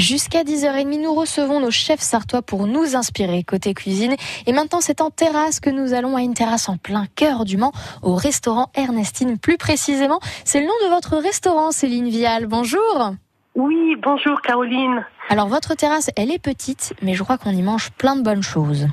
Jusqu'à 0.00 0.44
10h30, 0.44 1.02
nous 1.02 1.12
recevons 1.12 1.60
nos 1.60 1.70
chefs 1.70 2.00
sartois 2.00 2.40
pour 2.40 2.66
nous 2.66 2.96
inspirer 2.96 3.44
côté 3.44 3.74
cuisine. 3.74 4.16
Et 4.46 4.52
maintenant, 4.54 4.80
c'est 4.80 5.02
en 5.02 5.10
terrasse 5.10 5.60
que 5.60 5.68
nous 5.68 5.92
allons 5.92 6.16
à 6.16 6.22
une 6.22 6.32
terrasse 6.32 6.70
en 6.70 6.78
plein 6.78 7.04
cœur 7.16 7.44
du 7.44 7.58
Mans, 7.58 7.72
au 8.00 8.14
restaurant 8.14 8.70
Ernestine. 8.74 9.36
Plus 9.36 9.58
précisément, 9.58 10.18
c'est 10.46 10.60
le 10.60 10.66
nom 10.66 10.72
de 10.84 10.94
votre 10.94 11.18
restaurant, 11.18 11.70
Céline 11.70 12.08
Vial. 12.08 12.46
Bonjour. 12.46 13.10
Oui, 13.54 13.94
bonjour 14.02 14.40
Caroline. 14.40 15.04
Alors, 15.28 15.48
votre 15.48 15.74
terrasse, 15.74 16.10
elle 16.16 16.30
est 16.30 16.38
petite, 16.38 16.94
mais 17.02 17.12
je 17.12 17.22
crois 17.22 17.36
qu'on 17.36 17.50
y 17.50 17.60
mange 17.60 17.90
plein 17.90 18.16
de 18.16 18.22
bonnes 18.22 18.42
choses. 18.42 18.86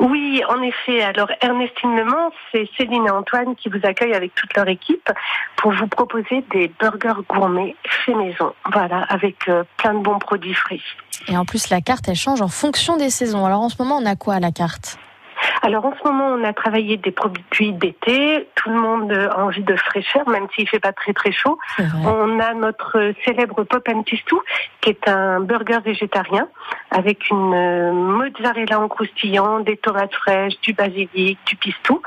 Oui, 0.00 0.42
en 0.48 0.60
effet. 0.62 1.02
Alors 1.02 1.30
Ernestine 1.40 1.96
Le 1.96 2.04
Mans, 2.04 2.30
c'est 2.50 2.68
Céline 2.76 3.06
et 3.06 3.10
Antoine 3.10 3.54
qui 3.56 3.68
vous 3.68 3.80
accueillent 3.82 4.14
avec 4.14 4.34
toute 4.34 4.54
leur 4.56 4.68
équipe 4.68 5.10
pour 5.56 5.72
vous 5.72 5.86
proposer 5.86 6.44
des 6.52 6.70
burgers 6.80 7.22
gourmets 7.28 7.76
fait 7.84 8.14
maison. 8.14 8.52
Voilà, 8.72 9.02
avec 9.08 9.48
euh, 9.48 9.64
plein 9.76 9.94
de 9.94 10.00
bons 10.00 10.18
produits 10.18 10.54
frais. 10.54 10.80
Et 11.28 11.36
en 11.36 11.44
plus, 11.44 11.70
la 11.70 11.80
carte, 11.80 12.08
elle 12.08 12.16
change 12.16 12.42
en 12.42 12.48
fonction 12.48 12.96
des 12.96 13.10
saisons. 13.10 13.46
Alors 13.46 13.60
en 13.60 13.68
ce 13.68 13.76
moment, 13.80 13.98
on 13.98 14.06
a 14.06 14.16
quoi 14.16 14.34
à 14.34 14.40
la 14.40 14.52
carte? 14.52 14.98
Alors 15.64 15.86
en 15.86 15.94
ce 15.96 16.06
moment, 16.06 16.26
on 16.28 16.44
a 16.44 16.52
travaillé 16.52 16.98
des 16.98 17.10
produits 17.10 17.72
d'été. 17.72 18.46
Tout 18.54 18.68
le 18.68 18.76
monde 18.76 19.10
a 19.10 19.38
envie 19.38 19.62
de 19.62 19.74
fraîcheur, 19.76 20.28
même 20.28 20.46
s'il 20.54 20.68
fait 20.68 20.78
pas 20.78 20.92
très 20.92 21.14
très 21.14 21.32
chaud. 21.32 21.58
On 22.04 22.38
a 22.38 22.52
notre 22.52 23.14
célèbre 23.24 23.64
Pop 23.64 23.88
and 23.88 24.02
Pistou, 24.02 24.42
qui 24.82 24.90
est 24.90 25.08
un 25.08 25.40
burger 25.40 25.78
végétarien 25.82 26.48
avec 26.90 27.30
une 27.30 27.54
euh, 27.54 27.92
mozzarella 27.92 28.78
en 28.78 28.88
croustillant, 28.88 29.60
des 29.60 29.78
tomates 29.78 30.14
fraîches, 30.14 30.60
du 30.60 30.74
basilic, 30.74 31.38
du 31.46 31.56
pistou. 31.56 32.02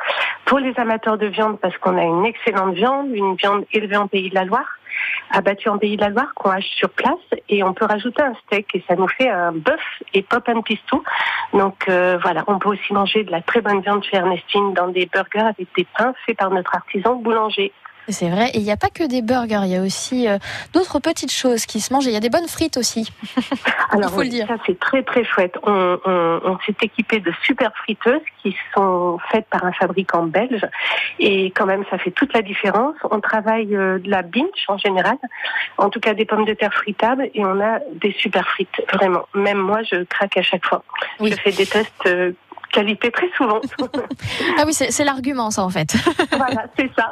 Pour 0.46 0.60
les 0.60 0.74
amateurs 0.78 1.18
de 1.18 1.26
viande, 1.26 1.60
parce 1.60 1.76
qu'on 1.80 1.98
a 1.98 2.04
une 2.04 2.26
excellente 2.26 2.76
viande, 2.76 3.08
une 3.12 3.36
viande 3.36 3.66
élevée 3.74 3.98
en 3.98 4.08
Pays 4.08 4.30
de 4.30 4.36
la 4.36 4.46
Loire 4.46 4.78
abattu 5.32 5.70
en 5.70 5.78
Pays 5.78 5.98
de 5.98 6.02
la 6.02 6.10
Loire 6.10 6.34
qu'on 6.36 6.50
hache 6.50 6.70
sur 6.76 6.90
place 6.90 7.16
et 7.50 7.64
on 7.64 7.74
peut 7.74 7.86
rajouter 7.86 8.22
un 8.22 8.34
steak 8.46 8.68
et 8.74 8.84
ça 8.88 8.96
nous 8.96 9.08
fait 9.08 9.30
un 9.30 9.52
bœuf 9.52 9.82
et 10.14 10.22
pop 10.22 10.48
and 10.50 10.62
pistou. 10.62 11.04
Donc 11.54 11.88
euh, 11.90 12.18
voilà, 12.22 12.44
on 12.48 12.60
peut 12.60 12.70
aussi 12.70 12.94
manger 12.94 13.24
de 13.24 13.32
la 13.32 13.42
très 13.42 13.62
bonne 13.62 13.82
viande 13.82 14.04
chez 14.04 14.18
Ernestine 14.18 14.74
dans 14.74 14.88
des 14.88 15.06
burgers 15.06 15.40
avec 15.40 15.68
des 15.76 15.88
pains 15.98 16.14
faits 16.26 16.38
par 16.38 16.50
notre 16.52 16.76
artisan 16.76 17.16
boulanger. 17.16 17.72
C'est 18.10 18.30
vrai. 18.30 18.50
Et 18.54 18.60
il 18.60 18.64
n'y 18.64 18.72
a 18.72 18.78
pas 18.78 18.90
que 18.90 19.04
des 19.08 19.22
burgers, 19.22 19.62
il 19.64 19.72
y 19.72 19.76
a 19.76 19.82
aussi 19.82 20.28
euh, 20.28 20.38
d'autres 20.74 21.00
petites 21.00 21.32
choses 21.32 21.66
qui 21.66 21.82
se 21.82 21.94
mangent. 21.94 22.06
Il 22.06 22.14
y 22.14 22.18
a 22.18 22.22
des 22.22 22.30
bonnes 22.30 22.48
frites 22.48 22.78
aussi. 22.78 23.12
Alors, 23.90 24.10
il 24.10 24.16
faut 24.16 24.22
le 24.22 24.30
dire. 24.30 24.48
Ça, 24.48 24.56
c'est 24.66 24.80
très, 24.80 25.04
très 25.04 25.24
chouette. 25.26 25.56
On, 25.64 25.98
on, 26.06 26.40
on 26.44 26.60
s'est 26.66 26.76
équipé 26.82 27.20
de 27.20 27.32
super 27.44 27.72
friteuses 27.76 28.22
qui 28.42 28.56
sont 28.74 29.20
faites 29.30 29.48
par 29.50 29.66
un 29.66 29.74
fabricant 29.74 30.24
belge. 30.24 30.66
Et 31.20 31.48
quand 31.52 31.66
même, 31.66 31.84
ça 31.90 31.98
fait 31.98 32.12
toute 32.12 32.34
la 32.34 32.42
différence. 32.42 32.96
On 33.12 33.20
travaille 33.20 33.76
euh, 33.76 34.00
de 34.00 34.10
la 34.10 34.22
binge 34.22 34.66
en 34.70 34.78
général. 34.78 35.18
En 35.78 35.90
tout 35.90 36.00
cas, 36.00 36.14
des 36.14 36.26
pommes 36.26 36.46
de 36.46 36.54
terre 36.54 36.74
fritables. 36.74 37.30
Et 37.34 37.44
on 37.44 37.60
a 37.60 37.80
des 37.94 38.14
super 38.14 38.48
frites. 38.48 38.82
Vraiment. 38.94 39.26
Même 39.34 39.60
moi, 39.60 39.82
je 39.84 40.04
craque 40.04 40.38
à 40.38 40.42
chaque 40.42 40.66
fois. 40.66 40.84
Je 41.20 41.36
fais 41.36 41.52
des 41.52 41.66
tests 41.66 42.06
euh, 42.06 42.32
qualité 42.72 43.12
très 43.12 43.30
souvent. 43.36 43.62
ah 44.60 44.64
oui, 44.66 44.74
c'est 44.74 45.04
l'argument, 45.04 45.52
ça, 45.52 45.64
en 45.64 45.70
fait. 45.70 45.96
voilà, 46.32 46.66
c'est 46.78 46.90
ça. 46.96 47.12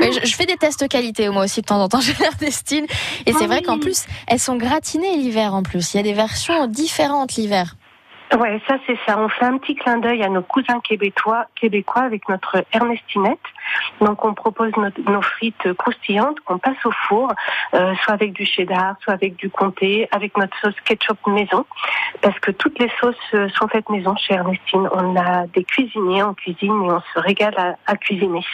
Je, 0.00 0.34
fais 0.34 0.46
des 0.46 0.56
tests 0.56 0.86
qualité 0.88 1.28
moi 1.28 1.44
aussi 1.44 1.60
de 1.60 1.66
temps 1.66 1.82
en 1.82 1.88
temps 1.88 2.00
chez 2.02 2.14
Ernestine. 2.22 2.86
Et 3.26 3.32
c'est 3.32 3.46
vrai 3.46 3.62
qu'en 3.62 3.78
plus, 3.78 4.04
elles 4.26 4.40
sont 4.40 4.56
gratinées 4.56 5.16
l'hiver 5.16 5.54
en 5.54 5.62
plus. 5.62 5.94
Il 5.94 5.96
y 5.98 6.00
a 6.00 6.02
des 6.02 6.14
versions 6.14 6.66
différentes 6.66 7.34
l'hiver. 7.34 7.76
Ouais, 8.34 8.60
ça 8.66 8.76
c'est 8.86 8.98
ça. 9.06 9.18
On 9.18 9.28
fait 9.28 9.44
un 9.44 9.56
petit 9.58 9.76
clin 9.76 9.98
d'œil 9.98 10.22
à 10.22 10.28
nos 10.28 10.42
cousins 10.42 10.80
québécois, 10.80 11.46
québécois 11.54 12.02
avec 12.02 12.28
notre 12.28 12.64
Ernestinette. 12.72 13.38
Donc 14.00 14.24
on 14.24 14.34
propose 14.34 14.72
nos 14.76 15.22
frites 15.22 15.72
croustillantes 15.74 16.40
qu'on 16.40 16.58
passe 16.58 16.84
au 16.84 16.90
four, 16.90 17.32
euh, 17.74 17.94
soit 18.02 18.14
avec 18.14 18.32
du 18.32 18.44
cheddar, 18.44 18.96
soit 19.02 19.14
avec 19.14 19.36
du 19.36 19.48
comté, 19.48 20.08
avec 20.10 20.36
notre 20.36 20.56
sauce 20.60 20.74
ketchup 20.84 21.18
maison, 21.26 21.64
parce 22.20 22.38
que 22.40 22.50
toutes 22.50 22.78
les 22.80 22.90
sauces 23.00 23.14
euh, 23.34 23.48
sont 23.50 23.68
faites 23.68 23.88
maison 23.90 24.16
chez 24.16 24.34
Ernestine. 24.34 24.88
On 24.92 25.16
a 25.16 25.46
des 25.46 25.64
cuisiniers 25.64 26.24
en 26.24 26.34
cuisine 26.34 26.84
et 26.84 26.90
on 26.90 27.02
se 27.14 27.20
régale 27.20 27.54
à, 27.56 27.76
à 27.86 27.96
cuisiner. 27.96 28.44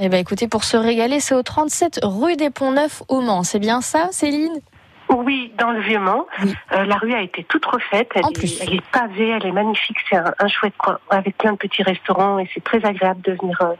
Eh 0.00 0.08
ben 0.08 0.18
écoutez, 0.18 0.48
pour 0.48 0.64
se 0.64 0.76
régaler, 0.76 1.18
c'est 1.18 1.34
au 1.34 1.42
37 1.42 2.00
rue 2.02 2.36
des 2.36 2.50
Ponts 2.50 2.72
Neufs 2.72 3.02
au 3.08 3.20
Mans. 3.20 3.42
C'est 3.42 3.58
bien 3.58 3.80
ça, 3.80 4.08
Céline? 4.12 4.60
Oui, 5.10 5.52
dans 5.58 5.70
le 5.70 5.80
Vieux-Mans. 5.80 6.26
Euh, 6.72 6.84
la 6.84 6.96
rue 6.96 7.14
a 7.14 7.22
été 7.22 7.44
toute 7.44 7.64
refaite. 7.64 8.10
Elle, 8.14 8.22
est, 8.24 8.62
elle 8.62 8.74
est, 8.74 8.90
pavée, 8.90 9.30
elle 9.30 9.46
est 9.46 9.52
magnifique. 9.52 9.96
C'est 10.08 10.16
un, 10.16 10.48
chouette 10.48 10.74
coin 10.76 10.98
avec 11.10 11.36
plein 11.38 11.52
de 11.52 11.56
petits 11.56 11.82
restaurants 11.82 12.38
et 12.38 12.48
c'est 12.54 12.62
très 12.62 12.84
agréable 12.84 13.20
de 13.22 13.32
venir 13.32 13.58
euh, 13.62 13.74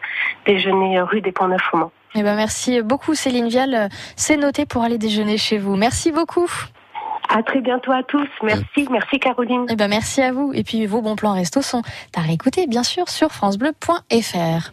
déjeuner 0.46 0.98
euh, 0.98 1.04
rue 1.04 1.20
des 1.20 1.32
Ponts 1.32 1.48
Neufs 1.48 1.62
au 1.72 1.78
Mans. 1.78 1.92
Eh 2.14 2.22
ben 2.22 2.36
merci 2.36 2.80
beaucoup 2.80 3.14
Céline 3.14 3.48
Vial. 3.48 3.90
C'est 4.16 4.38
noté 4.38 4.64
pour 4.64 4.82
aller 4.82 4.96
déjeuner 4.96 5.36
chez 5.36 5.58
vous. 5.58 5.76
Merci 5.76 6.10
beaucoup. 6.10 6.50
À 7.28 7.42
très 7.42 7.60
bientôt 7.60 7.92
à 7.92 8.02
tous. 8.02 8.28
Merci, 8.42 8.88
merci 8.90 9.20
Caroline. 9.20 9.66
Eh 9.68 9.76
ben 9.76 9.88
merci 9.88 10.22
à 10.22 10.32
vous. 10.32 10.52
Et 10.54 10.64
puis 10.64 10.86
vos 10.86 11.02
bons 11.02 11.16
plans 11.16 11.34
resto 11.34 11.60
sont 11.60 11.82
à 12.16 12.22
réécouter 12.22 12.66
bien 12.66 12.82
sûr 12.82 13.10
sur 13.10 13.30
francebleu.fr. 13.30 14.72